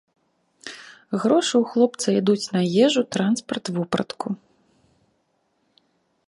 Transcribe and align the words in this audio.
Грошы 1.25 1.53
ў 1.59 1.63
хлопца 1.73 2.07
ідуць 2.21 2.51
на 2.55 2.61
ежу, 2.87 3.01
транспарт, 3.17 3.65
вопратку. 3.77 4.35